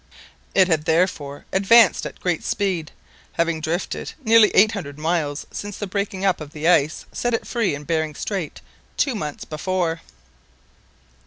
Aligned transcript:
It 0.55 0.67
had 0.67 0.85
therefore 0.85 1.45
advanced 1.53 2.07
at 2.07 2.19
great 2.19 2.43
speed, 2.43 2.91
having 3.33 3.61
drifted 3.61 4.13
nearly 4.23 4.49
eight 4.55 4.71
hundred 4.71 4.97
miles 4.97 5.45
since 5.51 5.77
the 5.77 5.85
breaking 5.85 6.25
up 6.25 6.41
of 6.41 6.53
the 6.53 6.67
ice 6.67 7.05
set 7.11 7.35
it 7.35 7.45
free 7.45 7.75
in 7.75 7.83
Behring 7.83 8.15
Strait 8.15 8.61
two 8.97 9.13
months 9.13 9.45
before. 9.45 10.01